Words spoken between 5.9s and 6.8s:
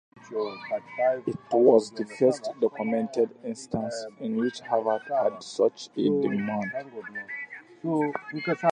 a demand.